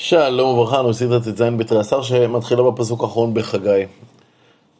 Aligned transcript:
שלום 0.00 0.48
וברכה, 0.48 0.80
אנו 0.80 0.94
סדרת 0.94 1.22
ט"ז 1.22 1.42
בתריסר 1.42 2.02
שמתחילה 2.02 2.62
בפסוק 2.62 3.02
האחרון 3.02 3.34
בחגי. 3.34 3.84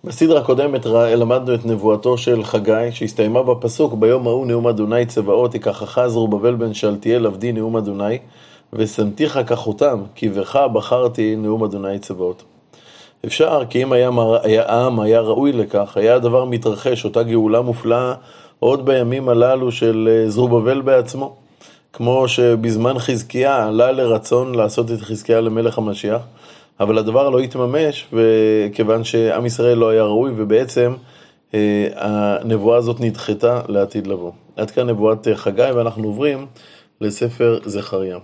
בסדרה 0.05 0.41
הקודמת 0.41 0.87
למדנו 0.87 1.55
את 1.55 1.67
נבואתו 1.67 2.19
של 2.19 2.45
חגי, 2.45 2.93
שהסתיימה 2.93 3.43
בפסוק 3.43 3.95
ביום 3.95 4.27
ההוא 4.27 4.47
נאום 4.47 4.67
אדוני 4.67 5.07
צבאות, 5.07 5.55
ייקחך 5.55 6.07
זרובבל 6.07 6.55
בן 6.55 6.75
שלתיאל 6.75 7.27
עבדי 7.27 7.53
נאום 7.53 7.77
אדוני, 7.77 8.19
ושמתיך 8.73 9.41
כחותם, 9.47 10.03
כי 10.15 10.29
בך 10.29 10.57
בחרתי 10.73 11.37
נאום 11.37 11.65
אדוני 11.65 11.99
צבאות. 11.99 12.43
אפשר, 13.27 13.63
כי 13.71 13.83
אם 13.83 13.93
היה, 13.93 14.11
היה 14.43 14.63
העם 14.67 15.01
היה 15.01 15.21
ראוי 15.21 15.53
לכך, 15.53 15.97
היה 15.97 16.15
הדבר 16.15 16.45
מתרחש, 16.45 17.05
אותה 17.05 17.23
גאולה 17.23 17.61
מופלאה, 17.61 18.15
עוד 18.61 18.85
בימים 18.85 19.29
הללו 19.29 19.73
של 19.73 20.09
אה, 20.11 20.31
זרובבל 20.31 20.81
בעצמו. 20.81 21.48
כמו 21.93 22.29
שבזמן 22.29 22.99
חזקיה 22.99 23.67
עלה 23.67 23.93
לרצון 23.93 24.55
לעשות 24.55 24.91
את 24.91 25.01
חזקיה 25.01 25.41
למלך 25.41 25.79
המשיח, 25.79 26.23
אבל 26.81 26.99
הדבר 26.99 27.31
לא 27.31 27.39
התממש, 27.39 28.07
כיוון 28.73 29.05
שעם 29.05 29.47
ישראל 29.47 29.79
לא 29.79 29.89
היה 29.89 30.03
ראוי, 30.03 30.33
ובעצם 30.37 30.95
אה, 31.55 31.89
הנבואה 31.97 32.79
הזאת 32.79 33.01
נדחתה 33.01 33.61
לעתיד 33.69 34.07
לבוא. 34.07 34.33
עד 34.57 34.71
כאן 34.71 34.87
נבואת 34.87 35.29
חגי, 35.35 35.71
ואנחנו 35.75 36.05
עוברים 36.09 36.47
לספר 37.01 37.59
זכריה. 37.65 38.19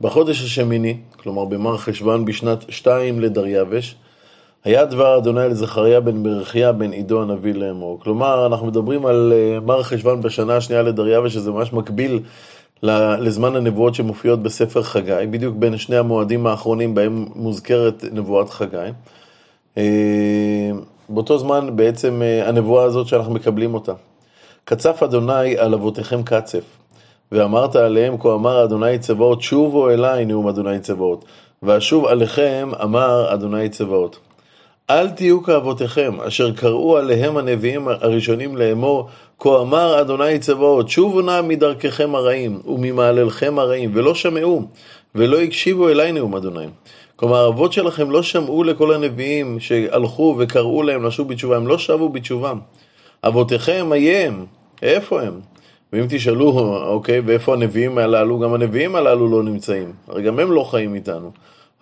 בחודש 0.00 0.44
השמיני, 0.44 0.96
כלומר 1.16 1.44
במר 1.44 1.78
חשוון 1.78 2.24
בשנת 2.24 2.64
שתיים 2.68 3.20
לדריווש, 3.20 3.96
היה 4.64 4.84
דבר 4.84 5.18
אדוני 5.18 5.48
לזכריה 5.48 6.00
בן 6.00 6.22
ברכיה 6.22 6.72
בן 6.72 6.92
עידו 6.92 7.22
הנביא 7.22 7.54
לאמור. 7.54 8.00
כלומר, 8.00 8.46
אנחנו 8.46 8.66
מדברים 8.66 9.06
על 9.06 9.32
אה, 9.36 9.60
מר 9.60 9.82
חשוון 9.82 10.22
בשנה 10.22 10.56
השנייה 10.56 10.82
לדריווה, 10.82 11.30
שזה 11.30 11.50
ממש 11.50 11.72
מקביל 11.72 12.20
לזמן 13.18 13.56
הנבואות 13.56 13.94
שמופיעות 13.94 14.42
בספר 14.42 14.82
חגי, 14.82 15.26
בדיוק 15.30 15.56
בין 15.56 15.78
שני 15.78 15.96
המועדים 15.96 16.46
האחרונים 16.46 16.94
בהם 16.94 17.26
מוזכרת 17.34 18.04
נבואת 18.12 18.50
חגי. 18.50 18.88
אה, 19.78 20.70
באותו 21.08 21.38
זמן 21.38 21.76
בעצם 21.76 22.22
אה, 22.22 22.48
הנבואה 22.48 22.84
הזאת 22.84 23.06
שאנחנו 23.06 23.34
מקבלים 23.34 23.74
אותה. 23.74 23.92
קצף 24.64 25.02
אדוני 25.02 25.58
על 25.58 25.74
אבותיכם 25.74 26.22
קצף, 26.22 26.64
ואמרת 27.32 27.76
עליהם 27.76 28.18
כה 28.18 28.34
אמר 28.34 28.64
אדוני 28.64 28.98
צבאות, 28.98 29.42
שובו 29.42 29.90
אליי 29.90 30.24
נאום 30.24 30.48
אדוני 30.48 30.80
צבאות, 30.80 31.24
ואשוב 31.62 32.06
עליכם 32.06 32.70
אמר 32.82 33.34
אדוני 33.34 33.68
צבאות. 33.68 34.18
אל 34.90 35.10
תהיו 35.10 35.42
כאבותיכם, 35.42 36.20
אשר 36.20 36.52
קראו 36.52 36.96
עליהם 36.96 37.36
הנביאים 37.36 37.88
הראשונים 37.88 38.56
לאמור, 38.56 39.08
כה 39.38 39.60
אמר 39.60 40.00
אדוני 40.00 40.38
צבאות, 40.38 40.88
שובו 40.88 41.20
נא 41.20 41.42
מדרככם 41.42 42.14
הרעים, 42.14 42.60
וממעללכם 42.66 43.58
הרעים, 43.58 43.90
ולא 43.94 44.14
שמעו, 44.14 44.62
ולא 45.14 45.40
הקשיבו 45.40 45.88
אלי 45.88 46.12
נאום 46.12 46.34
אדוני. 46.34 46.66
כלומר, 47.16 47.36
האבות 47.36 47.72
שלכם 47.72 48.10
לא 48.10 48.22
שמעו 48.22 48.64
לכל 48.64 48.94
הנביאים 48.94 49.60
שהלכו 49.60 50.36
וקראו 50.38 50.82
להם 50.82 51.04
לשוב 51.06 51.28
בתשובה, 51.28 51.56
הם 51.56 51.66
לא 51.66 51.78
שבו 51.78 52.08
בתשובה. 52.08 52.52
אבותיכם, 53.24 53.92
איים, 53.92 54.46
איפה 54.82 55.22
הם? 55.22 55.40
ואם 55.92 56.06
תשאלו, 56.08 56.76
אוקיי, 56.86 57.20
ואיפה 57.20 57.52
הנביאים 57.54 57.98
הללו, 57.98 58.38
גם 58.38 58.54
הנביאים 58.54 58.96
הללו 58.96 59.28
לא 59.28 59.42
נמצאים. 59.42 59.92
הרי 60.08 60.22
גם 60.22 60.38
הם 60.38 60.52
לא 60.52 60.64
חיים 60.64 60.94
איתנו. 60.94 61.30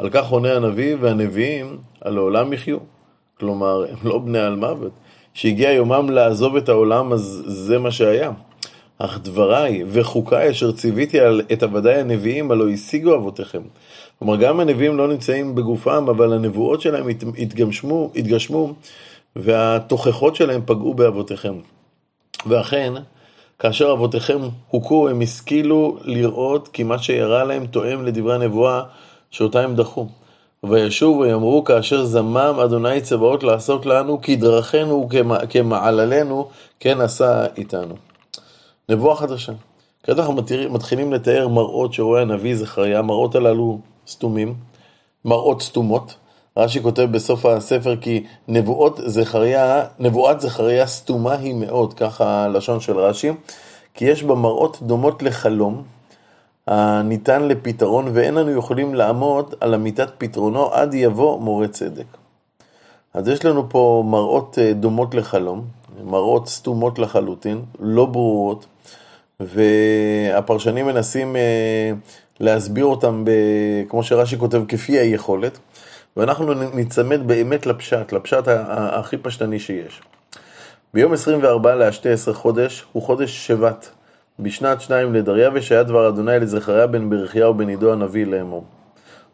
על 0.03 0.11
כך 0.11 0.29
עונה 0.29 0.53
הנביא, 0.53 0.97
והנביאים 1.01 1.79
על 2.01 2.17
העולם 2.17 2.53
יחיו. 2.53 2.79
כלומר, 3.39 3.85
הם 3.91 3.97
לא 4.05 4.19
בני 4.19 4.39
על 4.39 4.57
מוות. 4.57 4.93
שהגיע 5.35 5.71
יומם 5.73 6.11
לעזוב 6.11 6.57
את 6.57 6.69
העולם, 6.69 7.13
אז 7.13 7.43
זה 7.47 7.79
מה 7.79 7.91
שהיה. 7.91 8.31
אך 8.99 9.19
דבריי 9.23 9.85
וחוקיי 9.89 10.51
אשר 10.51 10.73
ציוויתי 10.73 11.21
על 11.21 11.41
את 11.53 11.63
עבדיי 11.63 12.01
הנביאים, 12.01 12.51
הלא 12.51 12.69
השיגו 12.69 13.15
אבותיכם. 13.15 13.63
כלומר, 14.19 14.37
גם 14.37 14.61
הנביאים 14.61 14.97
לא 14.97 15.09
נמצאים 15.09 15.55
בגופם, 15.55 16.07
אבל 16.09 16.33
הנבואות 16.33 16.81
שלהם 16.81 17.07
התגשמו, 17.39 18.11
התגשמו 18.17 18.75
והתוכחות 19.37 20.37
שלהם 20.37 20.61
פגעו 20.67 20.95
באבותיכם. 20.95 21.55
ואכן, 22.47 22.93
כאשר 23.59 23.93
אבותיכם 23.93 24.39
הוכו, 24.69 25.09
הם 25.09 25.21
השכילו 25.21 25.99
לראות 26.05 26.69
כי 26.69 26.83
מה 26.83 26.99
שירה 26.99 27.45
להם 27.45 27.67
תואם 27.67 28.05
לדברי 28.05 28.35
הנבואה 28.35 28.83
שאותה 29.33 29.61
הם 29.61 29.77
דחו. 29.77 30.07
וישוב 30.65 31.19
ויאמרו 31.19 31.65
כאשר 31.65 32.05
זמם 32.05 32.55
אדוני 32.65 33.01
צבאות 33.01 33.43
לעשות 33.43 33.87
לנו 33.87 34.23
כדרכנו 34.23 35.09
וכמעללנו 35.11 36.49
כן 36.81 37.01
עשה 37.01 37.47
איתנו. 37.57 37.95
נבואה 38.89 39.17
חדשה. 39.17 39.53
כעת 40.03 40.19
אנחנו 40.19 40.35
מתחילים 40.71 41.13
לתאר 41.13 41.49
מראות 41.49 41.95
שרואה 41.95 42.23
הנביא 42.23 42.57
זכריה, 42.57 43.03
מראות 43.03 43.35
הללו 43.35 43.79
סתומים, 44.09 44.55
מראות 45.25 45.63
סתומות. 45.63 46.15
רש"י 46.57 46.83
כותב 46.83 47.09
בסוף 47.11 47.47
הספר 47.47 47.97
כי 47.97 48.25
נבואות 48.49 49.01
זכריה, 49.07 49.85
נבואת 49.99 50.41
זכריה 50.41 50.87
סתומה 50.87 51.35
היא 51.35 51.55
מאוד, 51.55 51.95
ככה 51.95 52.45
הלשון 52.45 52.81
של 52.81 52.99
רש"י, 52.99 53.31
כי 53.95 54.05
יש 54.05 54.23
בה 54.23 54.35
מראות 54.35 54.79
דומות 54.83 55.23
לחלום, 55.23 55.83
הניתן 56.67 57.49
לפתרון, 57.49 58.09
ואין 58.13 58.39
אנו 58.39 58.51
יכולים 58.51 58.95
לעמוד 58.95 59.55
על 59.61 59.75
אמיתת 59.75 60.09
פתרונו 60.19 60.73
עד 60.73 60.95
יבוא 60.95 61.41
מורה 61.41 61.69
צדק. 61.69 62.05
אז 63.15 63.29
יש 63.29 63.45
לנו 63.45 63.69
פה 63.69 64.05
מראות 64.07 64.59
אה, 64.61 64.73
דומות 64.73 65.15
לחלום, 65.15 65.65
מראות 66.05 66.49
סתומות 66.49 66.99
לחלוטין, 66.99 67.63
לא 67.81 68.07
ברורות, 68.07 68.67
והפרשנים 69.41 70.87
מנסים 70.87 71.37
אה, 71.37 71.93
להסביר 72.41 72.85
אותם, 72.85 73.25
ב, 73.25 73.31
כמו 73.89 74.03
שרש"י 74.03 74.39
כותב, 74.39 74.63
כפי 74.69 74.99
היכולת, 74.99 75.59
ואנחנו 76.17 76.55
ניצמד 76.55 77.27
באמת 77.27 77.67
לפשט, 77.67 78.13
לפשט 78.13 78.45
הכי 78.69 79.17
פשטני 79.17 79.59
שיש. 79.59 80.03
ביום 80.95 81.13
24 81.13 81.75
להשתי 81.75 82.09
עשר 82.09 82.33
חודש 82.33 82.85
הוא 82.93 83.03
חודש 83.03 83.47
שבט. 83.47 83.89
בשנת 84.43 84.81
שניים 84.81 85.15
לדריווש 85.15 85.73
היה 85.73 85.83
דבר 85.83 86.09
אדוני 86.09 86.39
לזכריה 86.41 86.87
בן 86.87 87.11
ברכיהו 87.11 87.55
בן 87.55 87.69
עידו 87.69 87.93
הנביא 87.93 88.27
לאמור. 88.27 88.65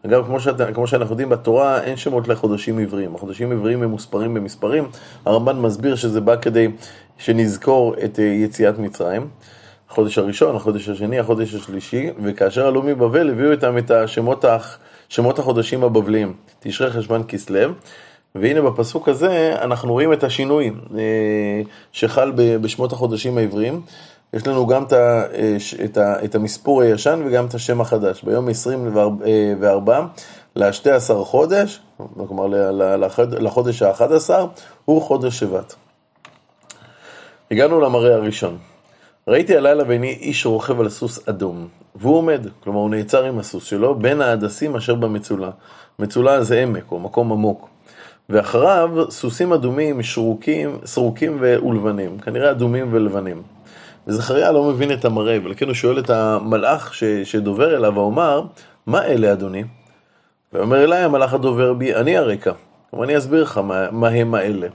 אגב, 0.06 0.26
כמו, 0.26 0.41
שאת, 0.41 0.74
כמו 0.74 0.86
שאנחנו 0.86 1.12
יודעים 1.12 1.28
בתורה, 1.28 1.82
אין 1.82 1.96
שמות 1.96 2.28
לחודשים 2.28 2.78
עבריים. 2.78 3.14
החודשים 3.14 3.52
עבריים 3.52 3.82
הם 3.82 3.91
מוספרים 3.91 4.34
במספרים. 4.34 4.88
הרמב"ן 5.24 5.56
מסביר 5.56 5.96
שזה 5.96 6.20
בא 6.20 6.36
כדי 6.36 6.69
שנזכור 7.19 7.94
את 8.04 8.19
אה, 8.19 8.24
יציאת 8.24 8.78
מצרים. 8.78 9.28
החודש 9.91 10.19
הראשון, 10.19 10.56
החודש 10.56 10.88
השני, 10.88 11.19
החודש 11.19 11.54
השלישי, 11.54 12.10
וכאשר 12.22 12.66
עלו 12.66 12.82
מבבל 12.82 13.30
הביאו 13.30 13.50
איתם 13.50 13.78
את 13.78 13.90
השמות 13.90 14.44
שמות 15.08 15.38
החודשים 15.38 15.84
הבבליים, 15.84 16.34
תשרי 16.60 16.90
חשבן 16.90 17.22
כסלו, 17.28 17.70
והנה 18.34 18.62
בפסוק 18.62 19.08
הזה 19.08 19.54
אנחנו 19.62 19.92
רואים 19.92 20.12
את 20.12 20.25
השינוי 20.25 20.70
אה, 20.98 21.62
שחל 21.92 22.32
בשמות 22.36 22.92
החודשים 22.92 23.38
העבריים. 23.38 23.80
יש 24.33 24.47
לנו 24.47 24.66
גם 24.66 24.83
את, 24.83 24.93
את, 25.84 25.99
את 25.99 26.34
המספור 26.34 26.83
הישן 26.83 27.22
וגם 27.27 27.47
את 27.47 27.55
השם 27.55 27.81
החדש. 27.81 28.22
ביום 28.22 28.49
24 28.49 30.06
ל-12 30.56 31.15
חודש, 31.25 31.81
כלומר 32.28 32.47
לחודש 33.41 33.83
ה-11, 33.83 34.31
הוא 34.84 35.03
חודש 35.03 35.38
שבט. 35.38 35.75
הגענו 37.50 37.81
למראה 37.81 38.15
הראשון. 38.15 38.59
ראיתי 39.28 39.56
הלילה 39.56 39.84
בעיני 39.84 40.12
איש 40.21 40.47
רוכב 40.47 40.81
על 40.81 40.88
סוס 40.88 41.28
אדום, 41.28 41.69
והוא 41.94 42.17
עומד, 42.17 42.47
כלומר 42.65 42.78
הוא 42.78 42.91
נעצר 42.91 43.25
עם 43.25 43.38
הסוס 43.38 43.65
שלו, 43.65 43.94
בין 43.94 44.21
ההדסים 44.21 44.77
אשר 44.77 44.94
במצולה. 44.94 45.50
מצולה 45.99 46.43
זה 46.43 46.62
עמק 46.62 46.93
או 46.93 46.99
מקום 46.99 47.33
עמוק. 47.33 47.69
ואחריו 48.28 49.11
סוסים 49.11 49.53
אדומים, 49.53 50.03
שרוקים, 50.03 50.78
סרוקים 50.84 51.37
ולבנים, 51.41 52.19
כנראה 52.19 52.50
אדומים 52.50 52.88
ולבנים. 52.93 53.43
וזכריה 54.08 54.52
לא 54.52 54.64
מבין 54.64 54.92
את 54.92 55.04
המראה, 55.04 55.38
ולכן 55.44 55.66
הוא 55.66 55.74
שואל 55.74 55.98
את 55.98 56.10
המלאך 56.10 56.94
ש, 56.94 57.04
שדובר 57.04 57.76
אליו, 57.76 57.92
ואומר, 57.94 58.42
מה 58.86 59.04
אלה 59.04 59.32
אדוני? 59.32 59.64
ואומר 60.52 60.84
אליי 60.84 61.02
המלאך 61.02 61.34
הדובר 61.34 61.75
בי, 61.75 61.94
אני 61.94 62.16
הרקע. 62.16 62.52
כלומר, 62.90 63.05
אני 63.05 63.19
אסביר 63.19 63.43
לך 63.43 63.58
מה, 63.58 63.90
מה 63.90 64.08
הם 64.08 64.34
האלה. 64.34 64.66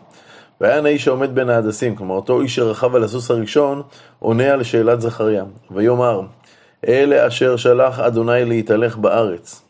והיה 0.62 0.81
האיש 0.83 1.07
העומד 1.07 1.35
בין 1.35 1.50
ההדסים, 1.50 1.95
כלומר, 1.95 2.15
אותו 2.15 2.41
איש 2.41 2.56
שרכב 2.56 2.95
על 2.95 3.03
הסוס 3.03 3.31
הראשון, 3.31 3.81
עונה 4.19 4.53
על 4.53 4.63
שאלת 4.63 5.01
זכריה. 5.01 5.44
ויאמר, 5.71 6.21
אלה 6.88 7.27
אשר 7.27 7.56
שלח 7.56 8.00
אדוני 8.00 8.45
להתהלך 8.45 8.97
בארץ. 8.97 9.62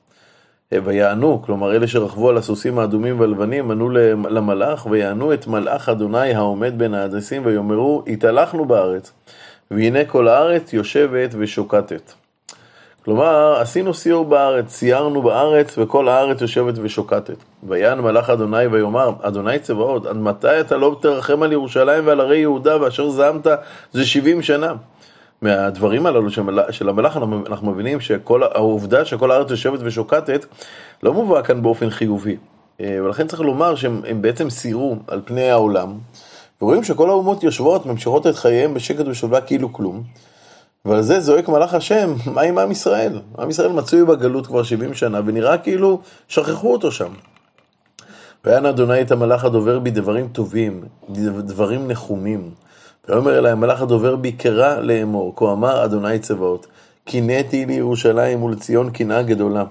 ויענו, 0.84 1.42
כלומר 1.42 1.76
אלה 1.76 1.88
שרכבו 1.88 2.30
על 2.30 2.38
הסוסים 2.38 2.80
האדומים 2.80 3.20
והלבנים, 3.20 3.72
ענו 3.72 3.90
למלאך, 4.30 4.86
ויענו 4.86 5.34
את 5.34 5.48
מלאך 5.48 5.90
אדוני 5.90 6.34
העומד 6.34 6.78
בין 6.78 6.94
ההדסים, 6.94 7.46
ויאמרו, 7.46 8.04
התהלכנו 8.08 8.66
בארץ. 8.66 9.12
והנה 9.76 10.06
כל 10.06 10.28
הארץ 10.28 10.74
יושבת 10.74 11.30
ושוקטת. 11.38 12.12
כלומר, 13.06 13.56
עשינו 13.62 13.94
סיור 13.94 14.26
בארץ, 14.26 14.70
סיירנו 14.70 15.22
בארץ, 15.22 15.78
וכל 15.78 16.10
הארץ 16.10 16.42
יושבת 16.42 16.74
ושוקטת. 16.82 17.36
ויען 17.64 18.00
מלאך 18.00 18.30
אדוני 18.30 18.68
ויאמר, 18.68 19.12
אדוני 19.22 19.60
צבאות, 19.60 20.06
עד 20.06 20.18
מתי 20.18 20.60
אתה 20.60 20.78
לא 20.78 20.98
תרחם 21.02 21.44
על 21.44 21.52
ירושלים 21.52 22.08
ועל 22.08 22.22
ערי 22.22 22.38
יהודה, 22.38 22.82
ואשר 22.82 23.10
זעמת 23.10 23.48
זה 23.92 24.06
שבעים 24.06 24.42
שנה? 24.42 24.74
מהדברים 25.42 26.06
הללו 26.06 26.30
של 26.72 26.90
המלאך 26.90 27.18
אנחנו 27.48 27.72
מבינים 27.72 28.00
שכל 28.00 28.44
העובדה 28.44 29.06
שכל 29.06 29.32
הארץ 29.32 29.50
יושבת 29.50 29.80
ושוקטת 29.84 30.46
לא 31.04 31.14
מובאה 31.14 31.44
כאן 31.44 31.62
באופן 31.62 31.90
חיובי. 31.90 32.38
אה, 32.82 32.98
ולכן 33.04 33.28
צריך 33.28 33.42
לומר 33.42 33.76
שהם 33.76 34.22
בעצם 34.22 34.50
סיירו 34.50 34.96
על 35.08 35.22
פני 35.26 35.50
העולם, 35.50 35.94
ורואים 36.62 36.84
שכל 36.84 37.10
האומות 37.10 37.44
יושבות, 37.44 37.86
ממשיכות 37.86 38.28
את 38.28 38.36
חייהם 38.36 38.74
בשקט 38.74 39.06
ושלווה 39.08 39.42
כאילו 39.42 39.74
כלום. 39.74 40.04
ועל 40.86 41.02
זה 41.02 41.20
זועק 41.20 41.50
מלאך 41.50 41.74
השם, 41.74 42.14
מה 42.34 42.42
עם 42.42 42.58
עם 42.58 42.72
ישראל? 42.72 43.20
עם 43.40 43.50
ישראל 43.50 43.72
מצוי 43.72 44.06
בגלות 44.06 44.48
כבר 44.48 44.64
70 44.64 44.94
שנה, 44.94 45.22
ונראה 45.26 45.58
כאילו 45.58 46.00
שכחו 46.28 46.74
אותו 46.74 46.92
שם. 46.92 47.14
ויען 48.46 48.66
אדוני 48.66 49.02
את 49.02 49.12
המלאך 49.12 49.46
הדובר 49.46 49.80
בי 49.80 49.92
דברים 49.92 50.28
טובים, 50.28 50.84
דברים 51.40 51.88
נחומים. 51.88 52.52
ויאמר 53.10 53.38
אלי 53.38 53.50
המלאך 53.50 53.82
הדובר 53.82 54.16
בי 54.16 54.32
קרא 54.32 54.80
לאמור, 54.80 55.34
כה 55.36 55.52
אמר 55.52 55.86
אדוני 55.86 56.20
צבאות, 56.20 56.68
קינאתי 57.06 57.66
לירושלים 57.66 58.44
ולציון 58.44 58.90
קנאה 58.92 59.22
גדולה. 59.22 59.64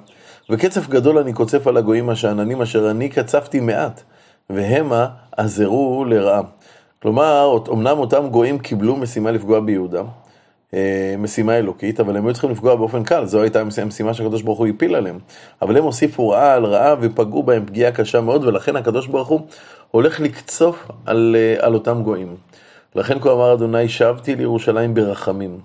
וקצף 0.51 0.89
גדול 0.89 1.19
אני 1.19 1.33
קוצף 1.33 1.67
על 1.67 1.77
הגויים 1.77 2.09
השאננים 2.09 2.63
אשר 2.63 2.91
אני 2.91 3.09
קצפתי 3.09 3.61
מעט, 3.61 4.03
והמה 4.51 5.07
עזרו 5.37 6.05
לרעה. 6.05 6.43
כלומר, 7.03 7.59
אמנם 7.73 7.99
אותם 7.99 8.29
גויים 8.31 8.59
קיבלו 8.59 8.97
משימה 8.97 9.31
לפגוע 9.31 9.61
ביהודה, 9.61 10.03
אה, 10.75 11.15
משימה 11.19 11.59
אלוקית, 11.59 12.01
אבל 12.01 12.17
הם 12.17 12.27
היו 12.27 12.33
צריכים 12.33 12.51
לפגוע 12.51 12.75
באופן 12.75 13.03
קל, 13.03 13.25
זו 13.25 13.43
הייתה 13.43 13.61
המשימה 13.61 14.15
שהקדוש 14.15 14.43
ברוך 14.43 14.59
הוא 14.59 14.67
הפיל 14.67 14.95
עליהם. 14.95 15.19
אבל 15.63 15.77
הם 15.77 15.85
הוסיפו 15.85 16.29
רעה 16.29 16.55
על 16.55 16.65
רעה 16.65 16.95
ופגעו 17.01 17.43
בהם 17.43 17.67
פגיעה 17.67 17.93
קשה 17.93 18.21
מאוד, 18.21 18.45
ולכן 18.45 18.77
הקדוש 18.77 19.07
ברוך 19.07 19.29
הוא 19.29 19.41
הולך 19.91 20.21
לקצוף 20.21 20.89
על, 21.07 21.37
אה, 21.39 21.67
על 21.67 21.75
אותם 21.75 22.03
גויים. 22.03 22.37
לכן 22.95 23.19
כה 23.21 23.33
אמר 23.33 23.55
אדוני, 23.55 23.89
שבתי 23.89 24.37
לירושלים 24.37 24.95
ברחמים, 24.95 25.61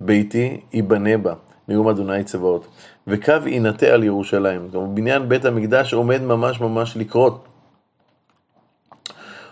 ביתי 0.00 0.60
ייבנה 0.72 1.18
בה, 1.18 1.34
נאום 1.68 1.88
אדוני 1.88 2.24
צבאות, 2.24 2.66
וקו 3.06 3.32
יינטע 3.46 3.86
על 3.86 4.04
ירושלים. 4.04 4.68
כלומר, 4.70 4.86
בניין 4.86 5.28
בית 5.28 5.44
המקדש 5.44 5.94
עומד 5.94 6.22
ממש 6.22 6.60
ממש 6.60 6.96
לקרות. 6.96 7.44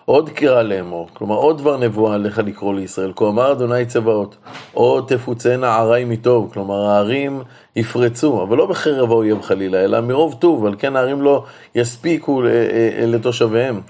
עוד 0.08 0.31
קרא 0.31 0.62
לאמור, 0.62 1.08
כלומר 1.12 1.37
עוד 1.37 1.58
דבר 1.58 1.76
נבואה 1.76 2.14
עליך 2.14 2.38
לקרוא 2.38 2.75
לישראל, 2.75 3.12
כה 3.17 3.29
אמר 3.29 3.53
אדוני 3.53 3.87
צבאות, 3.87 4.37
עוד 4.73 5.05
תפוצנה 5.08 5.76
ערי 5.76 6.05
מטוב, 6.05 6.50
כלומר 6.53 6.87
הערים 6.87 7.43
יפרצו, 7.76 8.43
אבל 8.43 8.56
לא 8.56 8.67
בחרב 8.67 9.11
האויב 9.11 9.43
חלילה, 9.43 9.85
אלא 9.85 10.00
מרוב 10.00 10.37
טוב, 10.38 10.67
על 10.67 10.75
כן 10.79 10.97
הערים 10.97 11.23
לא 11.23 11.44
יספיקו 11.75 12.44
אה, 12.44 12.49
אה, 12.49 13.06
לתושביהם. 13.06 13.81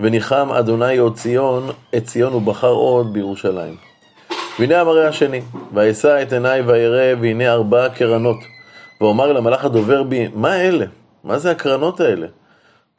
וניחם 0.00 0.48
אדוני 0.52 0.98
עוד 0.98 1.16
ציון, 1.16 1.70
את 1.96 2.04
ציון 2.04 2.34
ובחר 2.34 2.72
עוד 2.72 3.12
בירושלים. 3.12 3.76
והנה 4.58 4.80
המראה 4.80 5.08
השני, 5.08 5.40
ואשא 5.74 6.22
את 6.22 6.32
עיניי 6.32 6.60
וירא, 6.60 7.20
והנה 7.20 7.52
ארבע 7.52 7.88
קרנות. 7.88 8.38
ואומר 9.00 9.32
למלאך 9.32 9.64
הדובר 9.64 10.02
בי, 10.02 10.28
מה 10.34 10.56
אלה? 10.56 10.86
מה 11.24 11.38
זה 11.38 11.50
הקרנות 11.50 12.00
האלה? 12.00 12.26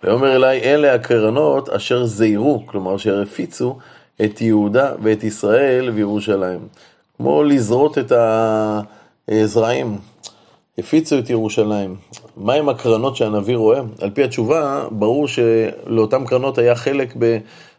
ויאמר 0.03 0.35
אליי, 0.35 0.59
אלה 0.59 0.93
הקרנות 0.93 1.69
אשר 1.69 2.05
זיירו, 2.05 2.63
כלומר 2.65 2.95
אשר 2.95 3.21
הפיצו 3.21 3.77
את 4.25 4.41
יהודה 4.41 4.91
ואת 5.03 5.23
ישראל 5.23 5.89
וירושלים. 5.89 6.59
כמו 7.17 7.43
לזרות 7.43 7.97
את 7.97 8.11
הזרעים, 9.27 9.97
הפיצו 10.77 11.19
את 11.19 11.29
ירושלים. 11.29 11.95
מהם 12.37 12.69
הקרנות 12.69 13.15
שהנביא 13.15 13.55
רואה? 13.55 13.81
על 14.01 14.09
פי 14.09 14.23
התשובה, 14.23 14.85
ברור 14.91 15.27
שלאותן 15.27 16.25
קרנות 16.25 16.57
היה 16.57 16.75
חלק 16.75 17.13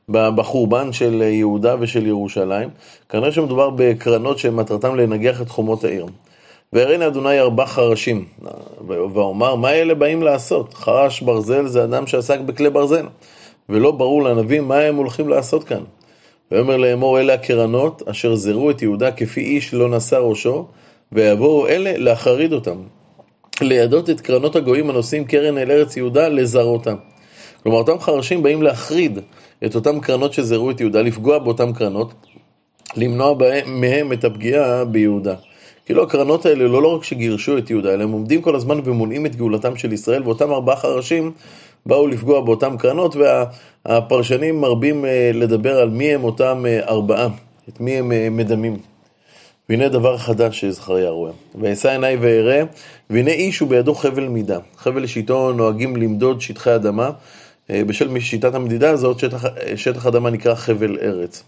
בחורבן 0.08 0.92
של 0.92 1.22
יהודה 1.22 1.76
ושל 1.80 2.06
ירושלים. 2.06 2.68
כנראה 3.08 3.32
שמדובר 3.32 3.70
בקרנות 3.76 4.38
שמטרתם 4.38 4.96
לנגח 4.96 5.42
את 5.42 5.48
חומות 5.48 5.84
העיר. 5.84 6.06
והראיני 6.74 7.06
אדוני 7.06 7.40
ארבע 7.40 7.66
חרשים, 7.66 8.24
ואומר, 8.88 9.54
מה 9.54 9.72
אלה 9.72 9.94
באים 9.94 10.22
לעשות? 10.22 10.74
חרש 10.74 11.20
ברזל 11.20 11.66
זה 11.66 11.84
אדם 11.84 12.06
שעסק 12.06 12.40
בכלי 12.40 12.70
ברזל, 12.70 13.06
ולא 13.68 13.90
ברור 13.90 14.22
לנביא 14.22 14.60
מה 14.60 14.78
הם 14.78 14.96
הולכים 14.96 15.28
לעשות 15.28 15.64
כאן. 15.64 15.82
ויאמר 16.50 16.76
לאמור, 16.76 17.20
אלה 17.20 17.34
הקרנות 17.34 18.02
אשר 18.08 18.34
זרו 18.34 18.70
את 18.70 18.82
יהודה 18.82 19.12
כפי 19.12 19.40
איש 19.40 19.74
לא 19.74 19.88
נשא 19.88 20.14
ראשו, 20.14 20.66
ויבואו 21.12 21.68
אלה 21.68 21.92
להחריד 21.96 22.52
אותם. 22.52 22.76
לידות 23.60 24.10
את 24.10 24.20
קרנות 24.20 24.56
הגויים 24.56 24.90
הנושאים 24.90 25.24
קרן 25.24 25.58
אל 25.58 25.70
ארץ 25.70 25.96
יהודה, 25.96 26.28
לזרותם. 26.28 26.96
כלומר, 27.62 27.78
אותם 27.78 28.00
חרשים 28.00 28.42
באים 28.42 28.62
להחריד 28.62 29.18
את 29.64 29.74
אותם 29.74 30.00
קרנות 30.00 30.32
שזרו 30.32 30.70
את 30.70 30.80
יהודה, 30.80 31.02
לפגוע 31.02 31.38
באותם 31.38 31.72
קרנות, 31.72 32.12
למנוע 32.96 33.34
מהם 33.66 34.12
את 34.12 34.24
הפגיעה 34.24 34.84
ביהודה. 34.84 35.34
כאילו 35.86 36.02
הקרנות 36.02 36.46
האלה 36.46 36.64
לא, 36.64 36.82
לא 36.82 36.94
רק 36.94 37.04
שגירשו 37.04 37.58
את 37.58 37.70
יהודה, 37.70 37.94
אלא 37.94 38.02
הם 38.02 38.10
עומדים 38.10 38.42
כל 38.42 38.56
הזמן 38.56 38.80
ומונעים 38.84 39.26
את 39.26 39.36
גאולתם 39.36 39.76
של 39.76 39.92
ישראל, 39.92 40.22
ואותם 40.22 40.52
ארבעה 40.52 40.76
חרשים 40.76 41.32
באו 41.86 42.06
לפגוע 42.06 42.40
באותם 42.40 42.76
קרנות, 42.78 43.16
והפרשנים 43.16 44.60
מרבים 44.60 45.04
אה, 45.04 45.30
לדבר 45.34 45.78
על 45.78 45.90
מי 45.90 46.14
הם 46.14 46.24
אותם 46.24 46.64
אה, 46.68 46.80
ארבעה, 46.88 47.28
את 47.68 47.80
מי 47.80 47.92
הם 47.92 48.12
אה, 48.12 48.28
מדמים. 48.30 48.76
והנה 49.68 49.88
דבר 49.88 50.18
חדש 50.18 50.60
שזכריה 50.60 51.10
רואה. 51.10 51.32
ואשא 51.60 51.90
עיניי 51.90 52.16
ואראה, 52.16 52.62
והנה 53.10 53.30
איש 53.30 53.58
הוא 53.58 53.68
בידו 53.68 53.94
חבל 53.94 54.28
מידה. 54.28 54.58
חבל 54.76 55.06
שאיתו 55.06 55.52
נוהגים 55.52 55.96
למדוד 55.96 56.40
שטחי 56.40 56.74
אדמה. 56.74 57.10
בשל 57.70 58.20
שיטת 58.20 58.54
המדידה 58.54 58.90
הזאת, 58.90 59.18
שטח, 59.18 59.44
שטח 59.76 60.06
אדמה 60.06 60.30
נקרא 60.30 60.54
חבל 60.54 60.98
ארץ. 61.02 61.42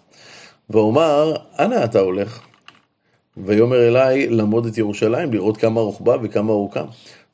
ואומר, 0.71 1.35
אנה 1.59 1.85
אתה 1.85 2.01
הולך? 2.01 2.41
ויאמר 3.37 3.89
אליי 3.89 4.29
לעמוד 4.29 4.67
את 4.67 4.79
ירושלים, 4.79 5.33
לראות 5.33 5.57
כמה 5.57 5.81
רוחבה 5.81 6.17
וכמה 6.23 6.53
ארוכה. 6.53 6.85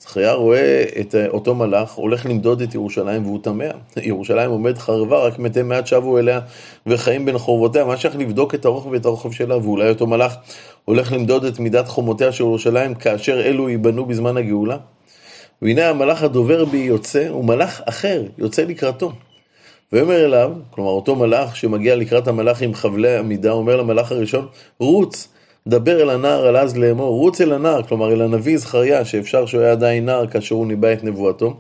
זכריה 0.00 0.32
רואה 0.32 0.84
את 1.00 1.14
אותו 1.28 1.54
מלאך, 1.54 1.93
הולך 1.93 2.26
למדוד 2.26 2.62
את 2.62 2.75
ירושלים 2.75 3.26
והוא 3.26 3.38
תמה. 3.43 3.64
ירושלים 3.96 4.50
עומד 4.50 4.78
חרבה, 4.78 5.19
רק 5.19 5.38
מתי 5.38 5.62
מעט 5.62 5.87
שבו 5.87 6.19
אליה 6.19 6.40
וחיים 6.87 7.25
בין 7.25 7.38
חורבותיה. 7.38 7.84
מה 7.84 7.96
שייך 7.96 8.16
לבדוק 8.16 8.54
את 8.54 8.64
הרוחב 8.64 8.90
ואת 8.90 9.04
הרוחב 9.04 9.32
שלה, 9.32 9.56
ואולי 9.56 9.88
אותו 9.88 10.06
מלאך 10.06 10.34
הולך 10.84 11.12
למדוד 11.12 11.44
את 11.44 11.58
מידת 11.58 11.88
חומותיה 11.88 12.32
של 12.32 12.44
ירושלים 12.44 12.94
כאשר 12.94 13.40
אלו 13.40 13.69
ייבנו 13.69 14.06
בזמן 14.06 14.37
הגאולה. 14.37 14.76
והנה 15.62 15.88
המלאך 15.88 16.22
הדובר 16.22 16.64
בי 16.64 16.78
יוצא, 16.78 17.32
ומלאך 17.32 17.81
אחר 17.84 18.22
יוצא 18.38 18.64
לקראתו. 18.64 19.12
ויאמר 19.93 20.25
אליו, 20.25 20.52
כלומר 20.70 20.90
אותו 20.90 21.16
מלאך 21.16 21.56
שמגיע 21.56 21.96
לקראת 21.96 22.28
המלאך 22.28 22.62
עם 22.62 22.75
חבלי 22.75 23.16
עמידה, 23.16 23.50
אומר 23.50 23.76
למלאך 23.76 24.12
הראשון, 24.12 24.46
רוץ, 24.78 25.28
דבר 25.69 26.03
אל 26.03 26.11
הנער 26.11 26.47
על 26.47 26.56
אז 26.56 26.76
לאמור, 26.76 27.19
רוץ 27.19 27.41
אל 27.41 27.53
הנער, 27.53 27.82
כלומר 27.82 28.12
אל 28.12 28.23
הנביא 28.23 28.59
זכריה, 28.59 29.05
שאפשר 29.05 29.47
שהוא 29.47 29.61
היה 29.61 29.73
עדיין 29.73 30.06
נער 30.06 30.26
כאשר 30.26 30.55
הוא 30.55 30.67
ניבא 30.67 30.93
את 30.93 31.05
נבואתו, 31.05 31.56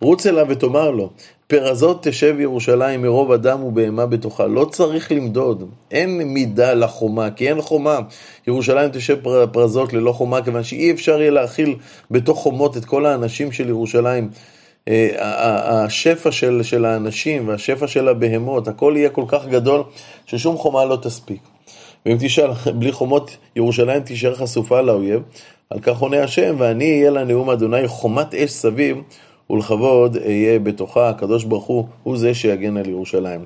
רוץ 0.00 0.26
אליו 0.26 0.46
ותאמר 0.48 0.90
לו, 0.90 1.10
פרזות 1.46 2.02
תשב 2.02 2.40
ירושלים 2.40 3.02
מרוב 3.02 3.32
אדם 3.32 3.64
ובהמה 3.64 4.06
בתוכה. 4.06 4.46
לא 4.46 4.64
צריך 4.64 5.12
למדוד, 5.12 5.70
אין 5.90 6.22
מידה 6.22 6.74
לחומה, 6.74 7.30
כי 7.30 7.48
אין 7.48 7.60
חומה. 7.62 7.98
ירושלים 8.46 8.90
תשב 8.90 9.16
פרזות 9.52 9.92
ללא 9.92 10.12
חומה, 10.12 10.42
כיוון 10.42 10.64
שאי 10.64 10.90
אפשר 10.90 11.20
יהיה 11.20 11.30
להכיל 11.30 11.74
בתוך 12.10 12.38
חומות 12.38 12.76
את 12.76 12.84
כל 12.84 13.06
האנשים 13.06 13.52
של 13.52 13.68
ירושלים. 13.68 14.30
אה, 14.88 15.84
השפע 15.84 16.32
של, 16.32 16.60
של 16.62 16.84
האנשים 16.84 17.48
והשפע 17.48 17.86
של 17.86 18.08
הבהמות, 18.08 18.68
הכל 18.68 18.94
יהיה 18.96 19.10
כל 19.10 19.24
כך 19.28 19.46
גדול 19.46 19.82
ששום 20.26 20.56
חומה 20.56 20.84
לא 20.84 20.98
תספיק. 21.02 21.40
ואם 22.06 22.16
תשאל, 22.20 22.50
בלי 22.78 22.92
חומות 22.92 23.36
ירושלים 23.56 24.02
תישאר 24.02 24.34
חשופה 24.34 24.80
לאויב, 24.80 25.22
על 25.70 25.80
כך 25.80 25.98
עונה 25.98 26.22
השם, 26.22 26.54
ואני 26.58 26.90
אהיה 26.90 27.10
לנאום 27.10 27.50
אדוני 27.50 27.88
חומת 27.88 28.34
אש 28.34 28.50
סביב, 28.50 28.96
ולכבוד 29.50 30.16
אהיה 30.16 30.58
בתוכה, 30.58 31.08
הקדוש 31.08 31.44
ברוך 31.44 31.64
הוא, 31.64 31.86
הוא 32.02 32.16
זה 32.16 32.34
שיגן 32.34 32.76
על 32.76 32.88
ירושלים. 32.88 33.44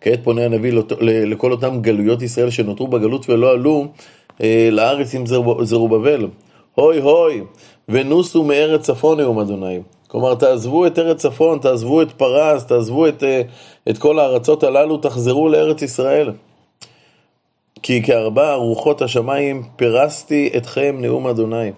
כעת 0.00 0.20
פונה 0.24 0.44
הנביא 0.44 0.72
לכל 1.00 1.52
אותם 1.52 1.80
גלויות 1.80 2.22
ישראל 2.22 2.50
שנותרו 2.50 2.86
בגלות 2.86 3.30
ולא 3.30 3.50
עלו 3.50 3.86
אה, 4.42 4.68
לארץ 4.72 5.14
עם 5.14 5.24
זרובבל. 5.62 6.26
הוי 6.74 7.00
הוי, 7.00 7.42
ונוסו 7.88 8.44
מארץ 8.44 8.80
צפון 8.80 9.20
נאום 9.20 9.38
אדוני. 9.38 9.80
כלומר, 10.08 10.34
תעזבו 10.34 10.86
את 10.86 10.98
ארץ 10.98 11.16
צפון, 11.16 11.58
תעזבו 11.58 12.02
את 12.02 12.12
פרס, 12.12 12.66
תעזבו 12.66 13.08
את, 13.08 13.22
אה, 13.22 13.42
את 13.90 13.98
כל 13.98 14.18
הארצות 14.18 14.64
הללו, 14.64 14.96
תחזרו 14.96 15.48
לארץ 15.48 15.82
ישראל. 15.82 16.30
כי 17.82 18.02
כארבע 18.02 18.54
רוחות 18.54 19.02
השמיים 19.02 19.62
פרסתי 19.76 20.50
אתכם 20.56 20.96
נאום 21.00 21.26
אדוני. 21.26 21.70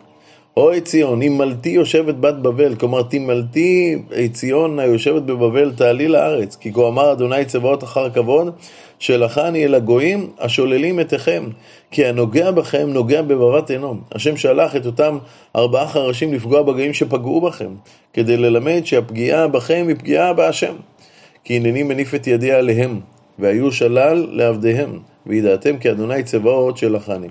אוי 0.56 0.80
ציון, 0.80 1.23
נמלתי 1.23 1.68
יושבת 1.68 2.14
בת 2.14 2.34
בבל, 2.34 2.75
כלומר 2.75 3.02
תמלתי 3.02 3.99
ציון 4.32 4.78
היושבת 4.78 5.23
בבבל 5.23 5.73
תעלי 5.73 6.08
לארץ, 6.08 6.56
כי 6.56 6.73
כה 6.73 6.88
אמר 6.88 7.12
אדוני 7.12 7.44
צבאות 7.44 7.84
אחר 7.84 8.11
כבוד, 8.11 8.52
שלחני 8.99 9.64
אל 9.64 9.75
הגויים 9.75 10.30
השוללים 10.38 11.00
אתכם, 11.00 11.44
כי 11.90 12.06
הנוגע 12.06 12.50
בכם 12.50 12.90
נוגע 12.90 13.23
בבבת 13.23 13.70
עינו. 13.70 13.96
השם 14.12 14.37
שלח 14.37 14.76
את 14.76 14.87
אותם 14.87 15.18
ארבעה 15.56 15.88
חרשים 15.88 16.34
לפגוע 16.34 16.62
בגויים 16.62 16.94
שפגעו 16.94 17.40
בכם, 17.40 17.70
כדי 18.12 18.37
ללמד 18.37 18.80
שהפגיעה 18.84 19.49
בכם 19.49 19.84
היא 19.88 19.96
פגיעה 19.96 20.32
בהשם. 20.32 20.75
כי 21.44 21.56
הנני 21.56 21.82
מניף 21.82 22.14
את 22.14 22.26
ידי 22.26 22.52
עליהם, 22.52 23.00
והיו 23.38 23.73
שלל 23.73 24.26
לעבדיהם. 24.31 24.99
וידעתם 25.26 25.79
כי 25.79 25.91
אדוני 25.91 26.23
צבאות 26.23 26.76
שלחני. 26.76 27.29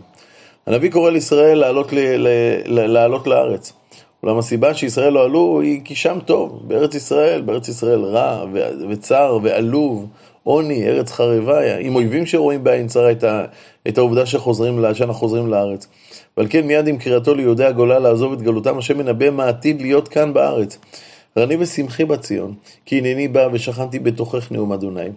הנביא 0.68 0.92
קורא 0.92 1.12
לישראל 1.12 1.58
לעלות, 1.58 1.94
ל, 1.94 1.98
ל, 2.00 2.28
ל, 2.66 2.86
לעלות 2.86 3.28
לארץ. 3.28 3.74
אולם 4.24 4.38
הסיבה 4.38 4.74
שישראל 4.74 5.14
לא 5.14 5.24
עלו 5.24 5.62
היא 5.62 5.82
כי 5.84 5.96
שם 5.96 6.18
טוב, 6.26 6.64
בארץ 6.68 6.96
ישראל, 6.96 7.42
בארץ 7.42 7.68
ישראל 7.68 8.00
רע 8.00 8.46
וצר 8.90 9.40
ועלוב, 9.44 10.08
עוני, 10.44 10.88
ארץ 10.88 11.12
חרבה, 11.12 11.78
עם 11.78 11.96
אויבים 11.96 12.26
שרואים 12.26 12.64
בעין 12.64 12.88
צרה 12.88 13.12
את, 13.12 13.24
ה, 13.24 13.46
את 13.88 13.98
העובדה 13.98 14.26
שחוזרים, 14.26 14.86
שאנחנו 14.94 15.14
חוזרים 15.14 15.48
לארץ. 15.48 15.88
ועל 16.38 16.48
כן 16.50 16.68
מיד 16.68 16.88
עם 16.88 16.98
קריאתו 16.98 17.36
ליהודי 17.36 17.66
הגולה 17.66 18.00
לעזוב 18.00 18.34
את 18.34 18.42
גלותם, 18.42 18.78
השם 18.78 18.98
מנבא 18.98 19.30
מה 19.30 19.48
עתיד 19.48 19.82
להיות 19.82 20.08
כאן 20.08 20.34
בארץ. 20.34 20.78
רני 21.38 21.56
ושמחי 21.60 22.06
בציון, 22.06 22.54
כי 22.86 22.98
הנני 22.98 23.28
בא 23.28 23.48
ושכנתי 23.52 24.00
בתוכך 24.00 24.52
נאום 24.52 24.74
אדוני. 24.74 25.10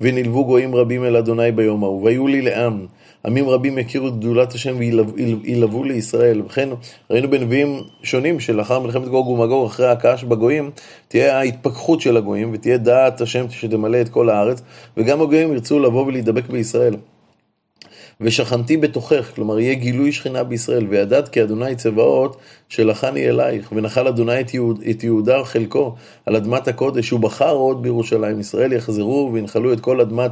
ונלוו 0.00 0.44
גויים 0.44 0.74
רבים 0.74 1.04
אל 1.04 1.16
אדוני 1.16 1.52
ביום 1.52 1.84
ההוא, 1.84 2.04
והיו 2.04 2.26
לי 2.26 2.42
לעם. 2.42 2.86
עמים 3.26 3.48
רבים 3.48 3.78
יכירו 3.78 4.08
את 4.08 4.18
גדולת 4.18 4.52
השם 4.52 4.76
וילוו 4.78 5.84
לישראל. 5.84 6.42
וכן 6.46 6.68
ראינו 7.10 7.30
בנביאים 7.30 7.82
שונים 8.02 8.40
שלאחר 8.40 8.80
מלחמת 8.80 9.08
גוג 9.08 9.28
ומגוג, 9.28 9.66
אחרי 9.66 9.86
ההכאה 9.86 10.16
שבגויים, 10.16 10.70
תהיה 11.08 11.38
ההתפכחות 11.38 12.00
של 12.00 12.16
הגויים 12.16 12.50
ותהיה 12.52 12.78
דעת 12.78 13.20
השם 13.20 13.50
שתמלא 13.50 14.00
את 14.00 14.08
כל 14.08 14.30
הארץ, 14.30 14.62
וגם 14.96 15.20
הגויים 15.20 15.52
ירצו 15.52 15.78
לבוא 15.78 16.06
ולהידבק 16.06 16.48
בישראל. 16.48 16.94
ושכנתי 18.20 18.76
בתוכך, 18.76 19.34
כלומר 19.34 19.60
יהיה 19.60 19.74
גילוי 19.74 20.12
שכינה 20.12 20.44
בישראל, 20.44 20.86
וידעת 20.88 21.28
כי 21.28 21.42
אדוני 21.42 21.76
צבאות 21.76 22.36
שלחני 22.68 23.28
אלייך, 23.28 23.72
ונחל 23.72 24.08
אדוני 24.08 24.40
את, 24.40 24.54
יהוד, 24.54 24.82
את 24.90 25.04
יהודה 25.04 25.44
חלקו 25.44 25.94
על 26.26 26.36
אדמת 26.36 26.68
הקודש, 26.68 27.12
ובחר 27.12 27.54
עוד 27.54 27.82
בירושלים. 27.82 28.40
ישראל 28.40 28.72
יחזרו 28.72 29.30
וינחלו 29.32 29.72
את 29.72 29.80
כל 29.80 30.00
אדמת 30.00 30.30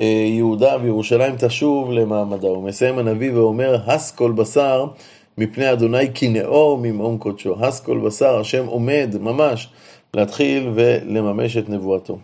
אה, 0.00 0.26
יהודה 0.28 0.76
וירושלים 0.82 1.34
תשוב 1.38 1.92
למעמדה. 1.92 2.48
ומסיים 2.48 2.98
הנביא 2.98 3.32
ואומר, 3.32 3.76
הס 3.86 4.10
כל 4.10 4.32
בשר 4.32 4.86
מפני 5.38 5.72
אדוני 5.72 6.14
כי 6.14 6.28
נאור 6.28 6.78
ממעום 6.82 7.18
קודשו. 7.18 7.56
הס 7.60 7.80
כל 7.80 7.98
בשר, 7.98 8.40
השם 8.40 8.66
עומד 8.66 9.16
ממש 9.20 9.68
להתחיל 10.14 10.70
ולממש 10.74 11.56
את 11.56 11.68
נבואתו. 11.68 12.18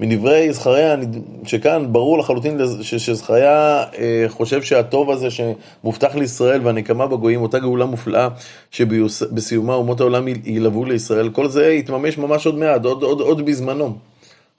מדברי 0.00 0.52
זכריה, 0.52 0.96
שכאן 1.44 1.92
ברור 1.92 2.18
לחלוטין 2.18 2.60
שזכריה 2.82 3.84
אה, 3.98 4.24
חושב 4.28 4.62
שהטוב 4.62 5.10
הזה 5.10 5.28
שמובטח 5.30 6.14
לישראל 6.14 6.66
והנקמה 6.66 7.06
בגויים, 7.06 7.42
אותה 7.42 7.58
גאולה 7.58 7.84
מופלאה 7.84 8.28
שבסיומה 8.70 9.74
אומות 9.74 10.00
העולם 10.00 10.28
ילוו 10.44 10.84
לישראל, 10.84 11.30
כל 11.30 11.48
זה 11.48 11.72
יתממש 11.72 12.18
ממש 12.18 12.46
עוד 12.46 12.58
מעט, 12.58 12.84
עוד, 12.84 13.02
עוד, 13.02 13.20
עוד 13.20 13.46
בזמנו. 13.46 13.96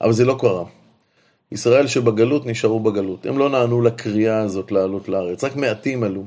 אבל 0.00 0.12
זה 0.12 0.24
לא 0.24 0.36
קרה. 0.40 0.64
ישראל 1.52 1.86
שבגלות 1.86 2.46
נשארו 2.46 2.80
בגלות. 2.80 3.26
הם 3.26 3.38
לא 3.38 3.48
נענו 3.48 3.82
לקריאה 3.82 4.38
הזאת 4.40 4.72
לעלות 4.72 5.08
לארץ, 5.08 5.44
רק 5.44 5.56
מעטים 5.56 6.02
עלו. 6.02 6.22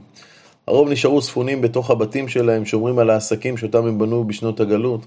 הרוב 0.67 0.89
נשארו 0.89 1.21
ספונים 1.21 1.61
בתוך 1.61 1.91
הבתים 1.91 2.27
שלהם, 2.27 2.65
שומרים 2.65 2.99
על 2.99 3.09
העסקים 3.09 3.57
שאותם 3.57 3.85
הם 3.85 3.99
בנו 3.99 4.23
בשנות 4.23 4.59
הגלות. 4.59 5.05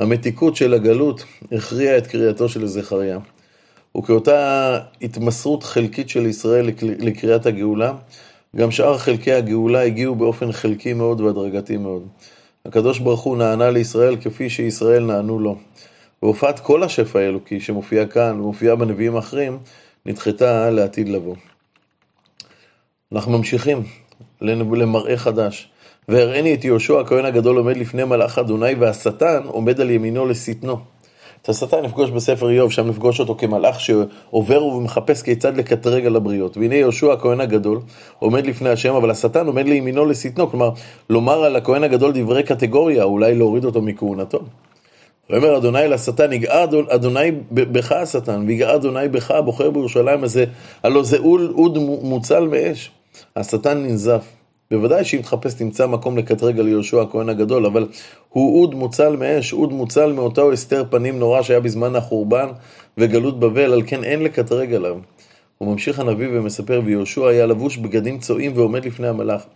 המתיקות 0.00 0.56
של 0.56 0.74
הגלות 0.74 1.24
הכריעה 1.52 1.98
את 1.98 2.06
קריאתו 2.06 2.48
של 2.48 2.66
זכריה. 2.66 3.18
וכאותה 3.96 4.78
התמסרות 5.02 5.62
חלקית 5.62 6.08
של 6.08 6.26
ישראל 6.26 6.70
לקריאת 6.82 7.46
הגאולה, 7.46 7.92
גם 8.56 8.70
שאר 8.70 8.98
חלקי 8.98 9.32
הגאולה 9.32 9.82
הגיעו 9.82 10.14
באופן 10.14 10.52
חלקי 10.52 10.92
מאוד 10.92 11.20
והדרגתי 11.20 11.76
מאוד. 11.76 12.06
הקדוש 12.66 12.98
ברוך 12.98 13.20
הוא 13.20 13.36
נענה 13.36 13.70
לישראל 13.70 14.16
כפי 14.16 14.50
שישראל 14.50 15.04
נענו 15.04 15.38
לו. 15.38 15.56
והופעת 16.22 16.60
כל 16.60 16.82
השפע 16.82 17.18
האלוקי 17.18 17.60
שמופיע 17.60 18.06
כאן 18.06 18.40
ומופיע 18.40 18.74
בנביאים 18.74 19.16
האחרים, 19.16 19.58
נדחתה 20.06 20.70
לעתיד 20.70 21.08
לבוא. 21.08 21.36
אנחנו 23.12 23.38
ממשיכים 23.38 23.82
למראה 24.40 25.16
חדש. 25.16 25.69
והראני 26.10 26.54
את 26.54 26.64
יהושע 26.64 27.00
הכהן 27.00 27.24
הגדול 27.24 27.56
עומד 27.56 27.76
לפני 27.76 28.04
מלאך 28.04 28.38
אדוני 28.38 28.74
והשטן 28.74 29.40
עומד 29.46 29.80
על 29.80 29.90
ימינו 29.90 30.26
לשטנו. 30.26 30.76
את 31.42 31.48
השטן 31.48 31.82
נפגוש 31.84 32.10
בספר 32.10 32.50
איוב, 32.50 32.72
שם 32.72 32.88
נפגוש 32.88 33.20
אותו 33.20 33.34
כמלאך 33.38 33.80
שעובר 33.80 34.64
ומחפש 34.64 35.22
כיצד 35.22 35.56
לקטרג 35.56 36.06
על 36.06 36.16
הבריות. 36.16 36.56
והנה 36.56 36.74
יהושע 36.74 37.12
הכהן 37.12 37.40
הגדול 37.40 37.80
עומד 38.18 38.46
לפני 38.46 38.68
השם, 38.68 38.94
אבל 38.94 39.10
השטן 39.10 39.46
עומד 39.46 39.68
לימינו 39.68 40.06
לשטנו, 40.06 40.50
כלומר, 40.50 40.70
לומר 41.10 41.44
על 41.44 41.56
הכהן 41.56 41.84
הגדול 41.84 42.12
דברי 42.14 42.42
קטגוריה, 42.42 43.04
אולי 43.04 43.34
להוריד 43.34 43.64
אותו 43.64 43.82
מכהונתו. 43.82 44.40
ויאמר 45.30 45.56
אדוני 45.56 45.88
לשטן, 45.88 46.32
יגאר 46.32 46.66
אדוני 46.88 47.30
בך 47.50 47.92
השטן, 47.92 48.44
ויגאר 48.46 48.76
אדוני 48.76 49.08
בך 49.08 49.30
הבוחר 49.30 49.70
בירושלים 49.70 50.24
הזה, 50.24 50.44
הלא 50.82 51.02
זה 51.02 51.18
אוד 51.18 51.78
מוצל 52.02 52.40
מאש. 52.40 52.90
השטן 53.36 53.78
ננזף. 53.78 54.39
בוודאי 54.72 55.04
שאם 55.04 55.22
תחפש 55.22 55.54
תמצא 55.54 55.86
מקום 55.86 56.18
לקטרג 56.18 56.60
על 56.60 56.68
יהושע 56.68 57.02
הכהן 57.02 57.28
הגדול, 57.28 57.66
אבל 57.66 57.88
הוא 58.28 58.60
אוד 58.60 58.74
מוצל 58.74 59.16
מאש, 59.16 59.52
אוד 59.52 59.72
מוצל 59.72 60.12
מאותו 60.12 60.52
הסתר 60.52 60.84
פנים 60.90 61.18
נורא 61.18 61.42
שהיה 61.42 61.60
בזמן 61.60 61.96
החורבן 61.96 62.48
וגלות 62.98 63.40
בבל, 63.40 63.72
על 63.72 63.82
כן 63.86 64.04
אין 64.04 64.22
לקטרג 64.22 64.74
עליו. 64.74 64.96
הוא 65.58 65.72
ממשיך 65.72 65.98
הנביא 65.98 66.28
ומספר, 66.32 66.80
ויהושע 66.84 67.28
היה 67.28 67.46
לבוש 67.46 67.76
בגדים 67.76 68.18
צועים 68.18 68.52
ועומד 68.54 68.84
לפני 68.84 69.08
המלאך. 69.08 69.46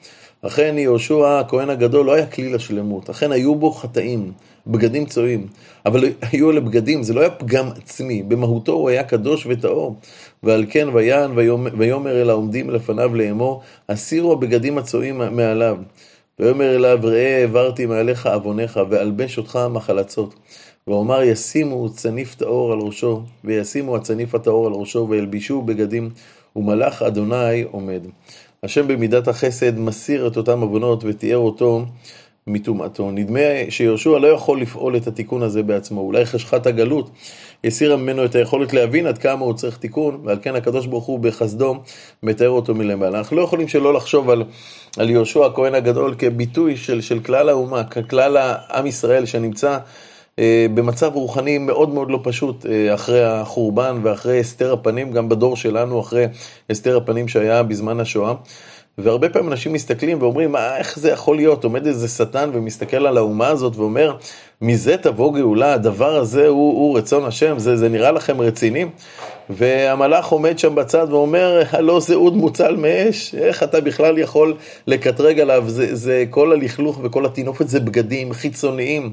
אכן 0.46 0.78
יהושע 0.78 1.40
הכהן 1.40 1.70
הגדול 1.70 2.06
לא 2.06 2.14
היה 2.14 2.26
כלי 2.26 2.52
לשלמות, 2.52 3.10
אכן 3.10 3.32
היו 3.32 3.54
בו 3.54 3.70
חטאים, 3.70 4.32
בגדים 4.66 5.06
צועים, 5.06 5.46
אבל 5.86 6.04
היו 6.22 6.50
אלה 6.50 6.60
בגדים, 6.60 7.02
זה 7.02 7.14
לא 7.14 7.20
היה 7.20 7.30
פגם 7.30 7.68
עצמי, 7.76 8.22
במהותו 8.22 8.72
הוא 8.72 8.88
היה 8.88 9.04
קדוש 9.04 9.46
וטהור, 9.50 9.96
ועל 10.42 10.64
כן 10.70 10.88
ויען 10.92 11.30
ויאמר 11.78 12.22
אל 12.22 12.30
העומדים 12.30 12.70
לפניו 12.70 13.14
לאמור, 13.14 13.62
הסירו 13.88 14.32
הבגדים 14.32 14.78
הצועים 14.78 15.22
מעליו. 15.30 15.76
ויאמר 16.38 16.76
אליו, 16.76 16.98
ראה 17.02 17.36
העברתי 17.40 17.86
מעליך 17.86 18.26
עווניך, 18.26 18.80
ואלבש 18.88 19.38
אותך 19.38 19.58
מחלצות. 19.70 20.34
ואומר 20.86 21.22
ישימו 21.22 21.88
צניף 21.88 22.34
טהור 22.34 22.72
על 22.72 22.78
ראשו, 22.78 23.22
וישימו 23.44 23.96
הצניף 23.96 24.34
הטהור 24.34 24.66
על 24.66 24.72
ראשו, 24.72 25.06
וילבישו 25.10 25.62
בגדים, 25.62 26.10
ומלאך 26.56 27.02
אדוני 27.02 27.62
עומד. 27.62 28.02
השם 28.64 28.88
במידת 28.88 29.28
החסד 29.28 29.78
מסיר 29.78 30.26
את 30.26 30.36
אותם 30.36 30.60
עוונות 30.60 31.04
ותיאר 31.06 31.36
אותו 31.36 31.84
מטומאתו. 32.46 33.10
נדמה 33.10 33.40
שיהושע 33.68 34.18
לא 34.18 34.26
יכול 34.26 34.60
לפעול 34.60 34.96
את 34.96 35.06
התיקון 35.06 35.42
הזה 35.42 35.62
בעצמו, 35.62 36.00
אולי 36.00 36.26
חשכת 36.26 36.66
הגלות 36.66 37.10
הסירה 37.64 37.96
ממנו 37.96 38.24
את 38.24 38.34
היכולת 38.34 38.72
להבין 38.72 39.06
עד 39.06 39.18
כמה 39.18 39.44
הוא 39.44 39.54
צריך 39.54 39.76
תיקון, 39.76 40.20
ועל 40.24 40.38
כן 40.42 40.56
הקדוש 40.56 40.86
ברוך 40.86 41.04
הוא 41.04 41.18
בחסדו 41.18 41.76
מתאר 42.22 42.48
אותו 42.48 42.74
מלמעלה. 42.74 43.18
אנחנו 43.18 43.36
לא 43.36 43.42
יכולים 43.42 43.68
שלא 43.68 43.94
לחשוב 43.94 44.30
על, 44.30 44.44
על 44.96 45.10
יהושע 45.10 45.46
הכהן 45.46 45.74
הגדול 45.74 46.14
כביטוי 46.18 46.76
של, 46.76 47.00
של 47.00 47.20
כלל 47.20 47.48
האומה, 47.48 47.84
ככלל 47.84 48.36
העם 48.36 48.86
ישראל 48.86 49.26
שנמצא 49.26 49.78
במצב 50.74 51.14
רוחני 51.14 51.58
מאוד 51.58 51.88
מאוד 51.88 52.10
לא 52.10 52.20
פשוט 52.22 52.66
אה, 52.66 52.94
אחרי 52.94 53.24
החורבן 53.24 54.00
ואחרי 54.02 54.40
הסתר 54.40 54.72
הפנים, 54.72 55.12
גם 55.12 55.28
בדור 55.28 55.56
שלנו, 55.56 56.00
אחרי 56.00 56.26
הסתר 56.70 56.96
הפנים 56.96 57.28
שהיה 57.28 57.62
בזמן 57.62 58.00
השואה. 58.00 58.34
והרבה 58.98 59.28
פעמים 59.28 59.52
אנשים 59.52 59.72
מסתכלים 59.72 60.22
ואומרים, 60.22 60.52
מה, 60.52 60.76
איך 60.76 60.98
זה 60.98 61.10
יכול 61.10 61.36
להיות? 61.36 61.64
עומד 61.64 61.86
איזה 61.86 62.08
שטן 62.08 62.50
ומסתכל 62.52 63.06
על 63.06 63.16
האומה 63.16 63.48
הזאת 63.48 63.76
ואומר, 63.76 64.16
מזה 64.62 64.96
תבוא 64.96 65.34
גאולה, 65.34 65.72
הדבר 65.74 66.16
הזה 66.16 66.48
הוא, 66.48 66.72
הוא 66.72 66.98
רצון 66.98 67.24
השם, 67.24 67.58
זה, 67.58 67.76
זה 67.76 67.88
נראה 67.88 68.12
לכם 68.12 68.40
רציני? 68.40 68.84
והמלאך 69.50 70.28
עומד 70.28 70.58
שם 70.58 70.74
בצד 70.74 71.06
ואומר, 71.10 71.62
הלא 71.70 72.00
זה 72.00 72.14
אוד 72.14 72.36
מוצל 72.36 72.76
מאש, 72.76 73.34
איך 73.34 73.62
אתה 73.62 73.80
בכלל 73.80 74.18
יכול 74.18 74.54
לקטרג 74.86 75.40
עליו? 75.40 75.64
זה, 75.66 75.94
זה 75.94 76.24
כל 76.30 76.52
הלכלוך 76.52 77.00
וכל 77.02 77.26
הטינופת 77.26 77.68
זה 77.68 77.80
בגדים 77.80 78.32
חיצוניים. 78.32 79.12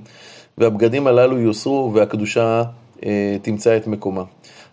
והבגדים 0.57 1.07
הללו 1.07 1.39
יוסרו 1.39 1.91
והקדושה 1.93 2.63
אה, 3.05 3.37
תמצא 3.41 3.77
את 3.77 3.87
מקומה. 3.87 4.23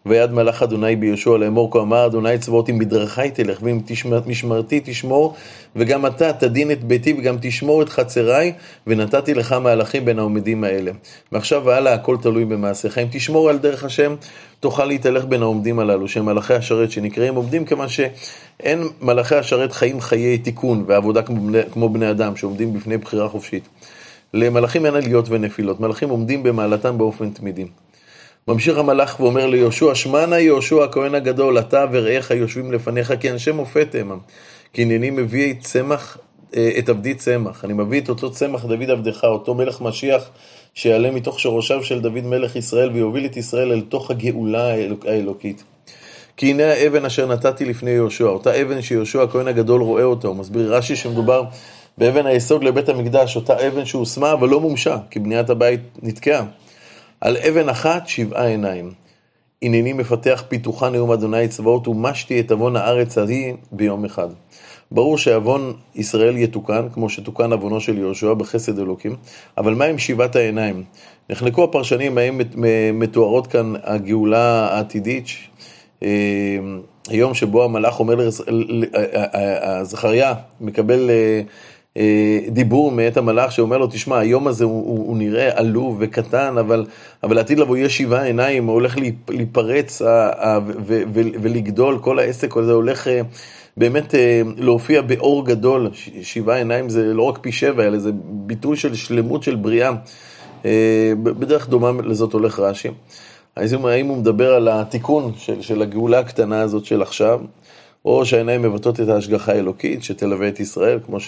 ויד 0.06 0.32
מלאך 0.32 0.62
אדוני 0.62 0.97
ביהושע 0.97 1.37
לאמור 1.37 1.70
כה 1.73 1.78
אמר 1.78 2.06
אדוני 2.06 2.38
צבאות 2.38 2.70
אם 2.70 2.78
בדרכי 2.78 3.30
תלך 3.30 3.58
ואם 3.62 3.80
תשמר, 3.87 4.20
משמרתי 4.26 4.80
תשמור 4.85 5.35
וגם 5.76 6.06
אתה 6.06 6.32
תדין 6.32 6.70
את 6.70 6.85
ביתי 6.85 7.14
וגם 7.18 7.37
תשמור 7.40 7.82
את 7.82 7.88
חצריי 7.88 8.52
ונתתי 8.87 9.35
לך 9.35 9.52
מהלכים 9.52 10.04
בין 10.04 10.18
העומדים 10.18 10.64
האלה. 10.64 10.90
מעכשיו 11.32 11.62
והלאה 11.64 11.94
הכל 11.94 12.16
תלוי 12.23 12.44
במעשיך. 12.44 12.99
אם 12.99 13.06
תשמור 13.11 13.50
על 13.50 13.58
דרך 13.58 13.85
השם 13.85 14.14
תוכל 14.61 14.85
להתהלך 14.85 15.25
בין 15.25 15.42
העומדים 15.42 15.78
הללו 15.78 16.08
שהם 16.08 16.25
מלאכי 16.25 16.54
השרת 16.54 16.90
שנקראים 16.90 17.35
עומדים 17.35 17.64
כיוון 17.64 17.88
שאין 17.88 18.88
מלאכי 19.02 19.35
השרת 19.35 19.73
חיים 19.73 20.00
חיי 20.00 20.38
תיקון 20.38 20.85
ועבודה 20.87 21.23
כמו 21.23 21.47
בני, 21.47 21.58
כמו 21.73 21.88
בני 21.88 22.11
אדם 22.11 22.37
שעומדים 22.37 22.73
בפני 22.73 22.97
בחירה 22.97 23.28
חופשית. 23.28 23.68
למלאכים 24.35 24.87
אין 24.87 24.94
עליות 24.94 25.25
ונפילות, 25.28 25.80
מלאכים 25.80 26.08
עומדים 26.08 26.42
במעלתם 26.42 26.99
באופן 26.99 27.30
תמידי. 27.30 27.66
ממשיך 28.49 28.78
המלאך 28.78 29.20
ואומר 29.20 29.47
ליהושע, 29.47 29.94
שמע 29.94 30.26
נא 30.26 30.35
יהושע 30.35 30.85
הכהן 30.85 31.14
הגדול, 31.14 31.58
אתה 31.58 31.85
ורעיך 31.92 32.30
יושבים 32.30 32.73
לפניך, 32.73 33.12
כי 33.20 33.30
אנשי 33.30 33.52
מופת 33.52 33.94
הם. 33.99 34.18
כי 34.73 34.82
הנני 34.82 35.11
מביא 35.11 35.54
צמח, 35.61 36.18
אה, 36.56 36.70
את 36.78 36.88
עבדי 36.88 37.14
צמח. 37.14 37.64
אני 37.64 37.73
מביא 37.73 38.00
את 38.00 38.08
אותו 38.08 38.30
צמח 38.30 38.64
דוד 38.64 38.90
עבדך, 38.90 39.25
אותו 39.25 39.54
מלך 39.54 39.80
משיח, 39.80 40.30
שיעלה 40.75 41.11
מתוך 41.11 41.40
שורשיו 41.40 41.85
של 41.85 42.00
דוד 42.00 42.25
מלך 42.25 42.56
ישראל, 42.56 42.90
ויוביל 42.90 43.25
את 43.25 43.37
ישראל 43.37 43.73
אל 43.73 43.80
תוך 43.80 44.11
הגאולה 44.11 44.75
האלוקית. 45.06 45.62
כי 46.37 46.50
הנה 46.50 46.73
האבן 46.73 47.04
אשר 47.04 47.26
נתתי 47.26 47.64
לפני 47.64 47.90
יהושע, 47.90 48.25
אותה 48.25 48.62
אבן 48.62 48.82
שיהושע 48.82 49.23
הכהן 49.23 49.49
הגדול 49.49 49.82
רואה 49.82 50.02
אותו. 50.02 50.35
מסביר 50.35 50.75
רש"י 50.75 50.97
שמדובר 50.97 51.44
באבן 51.99 52.26
היסוד 52.26 52.64
לבית 52.64 52.88
המקדש, 52.88 53.37
אותה 53.37 53.69
אבן 53.69 53.85
שהושמה 53.85 54.33
אבל 54.33 54.49
לא 54.49 54.61
מומשה, 54.61 54.97
כי 55.11 55.19
בניית 55.19 55.50
הבית 55.50 55.81
נתקעה. 56.02 56.45
על 57.21 57.37
אבן 57.37 57.69
אחת 57.69 58.09
שבעה 58.09 58.47
עיניים. 58.47 58.93
הנני 59.62 59.93
מפתח 59.93 60.45
פיתוחה 60.49 60.90
נאום 60.90 61.12
אדוני 61.12 61.49
צבאות 61.49 61.88
ומשתי 61.88 62.40
את 62.40 62.50
עוון 62.50 62.76
הארץ 62.76 63.19
ההיא 63.19 63.55
ביום 63.73 64.05
אחד. 64.05 64.28
ברור 64.90 65.19
שעוון 65.19 65.73
ישראל 65.95 66.37
יתוקן, 66.37 66.88
כמו 66.93 67.11
שתוקן 67.11 67.52
עוונו 67.52 67.81
של 67.81 67.99
יהושע 67.99 68.35
בחסד 68.35 68.78
אלוקים, 68.78 69.17
אבל 69.59 69.75
מה 69.75 69.85
עם 69.85 69.99
שבעת 69.99 70.37
העיניים? 70.37 70.85
נחלקו 71.31 71.64
הפרשנים 71.64 72.19
האם 72.19 72.40
מתוארות 72.95 73.47
כאן 73.47 73.73
הגאולה 73.83 74.69
העתידית, 74.75 75.26
אה, 76.02 76.09
היום 77.09 77.35
שבו 77.35 77.64
המלאך 77.64 78.00
אומר, 78.00 78.28
זכריה 79.83 80.35
מקבל 80.61 81.11
אה, 81.11 81.40
דיבור 82.49 82.92
מאת 82.92 83.16
המלאך 83.16 83.52
שאומר 83.52 83.78
לו, 83.78 83.87
תשמע, 83.87 84.18
היום 84.18 84.47
הזה 84.47 84.64
הוא, 84.64 84.87
הוא, 84.87 85.07
הוא 85.09 85.16
נראה 85.16 85.59
עלוב 85.59 85.97
וקטן, 86.00 86.59
אבל, 86.59 86.87
אבל 87.23 87.37
לעתיד 87.37 87.59
לבוא 87.59 87.76
יש 87.76 87.99
שבעה 87.99 88.25
עיניים, 88.25 88.66
הוא 88.66 88.75
הולך 88.75 88.97
להיפרץ 89.28 90.02
ולגדול, 91.14 91.99
כל 91.99 92.18
העסק 92.18 92.57
הזה 92.57 92.73
הולך 92.73 93.09
אה, 93.09 93.21
באמת 93.76 94.14
אה, 94.14 94.42
להופיע 94.57 95.02
באור 95.02 95.47
גדול. 95.47 95.90
שבעה 96.23 96.57
עיניים 96.57 96.88
זה 96.88 97.14
לא 97.14 97.23
רק 97.23 97.38
פי 97.40 97.52
שבע, 97.52 97.87
אלא 97.87 97.99
זה 97.99 98.11
ביטוי 98.25 98.76
של 98.76 98.95
שלמות 98.95 99.42
של 99.42 99.57
בריאה. 99.57 99.90
בדרך 101.23 101.68
דומה 101.68 102.02
לזאת 102.04 102.33
הולך 102.33 102.59
רש"י. 102.59 102.88
האם 103.57 104.07
הוא 104.07 104.16
מדבר 104.16 104.54
על 104.54 104.68
התיקון 104.68 105.33
של, 105.37 105.62
של 105.62 105.83
הגאולה 105.83 106.18
הקטנה 106.18 106.61
הזאת 106.61 106.85
של 106.85 107.02
עכשיו, 107.02 107.40
או 108.04 108.26
שהעיניים 108.26 108.62
מבטאות 108.62 109.00
את 109.00 109.09
ההשגחה 109.09 109.52
האלוקית 109.52 110.02
שתלווה 110.02 110.49
את 110.49 110.61
ישראל, 110.61 110.99
כמו 111.07 111.18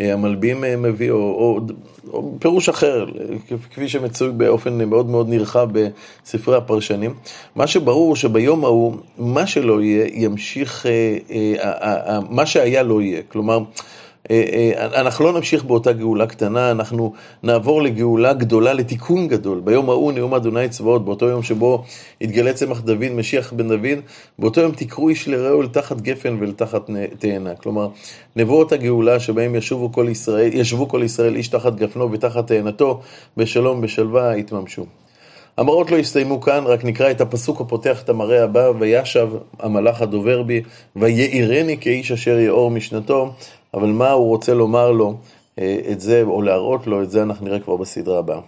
שהמלבים 0.00 0.64
מביא, 0.78 1.10
או, 1.10 1.16
או, 1.16 1.60
או 2.12 2.32
פירוש 2.38 2.68
אחר, 2.68 3.06
כפי 3.70 3.88
שמצוי 3.88 4.30
באופן 4.30 4.78
מאוד 4.78 5.06
מאוד 5.06 5.28
נרחב 5.28 5.68
בספרי 5.72 6.56
הפרשנים. 6.56 7.14
מה 7.56 7.66
שברור 7.66 8.16
שביום 8.16 8.64
ההוא, 8.64 8.96
מה 9.18 9.46
שלא 9.46 9.82
יהיה, 9.82 10.06
ימשיך, 10.12 10.86
אה, 10.86 11.18
אה, 11.60 12.20
מה 12.30 12.46
שהיה 12.46 12.82
לא 12.82 13.02
יהיה. 13.02 13.22
כלומר, 13.28 13.56
אה, 13.56 13.62
אה, 13.62 13.99
אנחנו 14.94 15.24
לא 15.24 15.32
נמשיך 15.32 15.64
באותה 15.64 15.92
גאולה 15.92 16.26
קטנה, 16.26 16.70
אנחנו 16.70 17.12
נעבור 17.42 17.82
לגאולה 17.82 18.32
גדולה, 18.32 18.72
לתיקון 18.72 19.28
גדול. 19.28 19.60
ביום 19.64 19.90
ההוא 19.90 20.12
נאום 20.12 20.34
אדוני 20.34 20.68
צבאות, 20.68 21.04
באותו 21.04 21.26
יום 21.26 21.42
שבו 21.42 21.84
יתגלה 22.20 22.52
צמח 22.52 22.80
דוד, 22.80 23.08
משיח 23.14 23.52
בן 23.52 23.68
דוד, 23.68 23.98
באותו 24.38 24.60
יום 24.60 24.72
תקראו 24.72 25.08
איש 25.08 25.28
לרעהו 25.28 25.62
אל 25.62 25.66
תחת 25.66 26.00
גפן 26.00 26.36
ואל 26.40 26.52
תחת 26.52 26.90
תאנה. 27.18 27.54
כלומר, 27.54 27.88
נבואות 28.36 28.72
הגאולה 28.72 29.20
שבהם 29.20 29.54
ישבו 29.54 29.92
כל 29.92 30.06
ישראל, 30.10 30.50
ישבו 30.52 30.88
כל 30.88 31.02
ישראל 31.04 31.36
איש 31.36 31.48
תחת 31.48 31.74
גפנו 31.74 32.12
ותחת 32.12 32.46
תאנתו, 32.46 33.00
בשלום 33.36 33.80
בשלווה 33.80 34.36
יתממשו. 34.36 34.84
המראות 35.56 35.90
לא 35.90 35.96
הסתיימו 35.96 36.40
כאן, 36.40 36.64
רק 36.66 36.84
נקרא 36.84 37.10
את 37.10 37.20
הפסוק 37.20 37.60
הפותח 37.60 38.02
את 38.02 38.08
המראה 38.08 38.44
הבא, 38.44 38.70
וישב 38.78 39.28
המלאך 39.58 40.02
הדובר 40.02 40.42
בי, 40.42 40.62
ויעירני 40.96 41.76
כאיש 41.80 42.12
אשר 42.12 42.38
יאור 42.38 42.70
משנתו, 42.70 43.32
אבל 43.74 43.88
מה 43.88 44.10
הוא 44.10 44.26
רוצה 44.28 44.54
לומר 44.54 44.90
לו, 44.90 45.14
אה, 45.58 45.80
את 45.92 46.00
זה, 46.00 46.22
או 46.22 46.42
להראות 46.42 46.86
לו, 46.86 47.02
את 47.02 47.10
זה 47.10 47.22
אנחנו 47.22 47.46
נראה 47.46 47.60
כבר 47.60 47.76
בסדרה 47.76 48.18
הבאה. 48.18 48.40